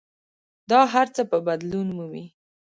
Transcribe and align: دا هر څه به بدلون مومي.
دا 0.69 0.81
هر 0.93 1.07
څه 1.15 1.21
به 1.29 1.37
بدلون 1.47 1.87
مومي. 1.97 2.25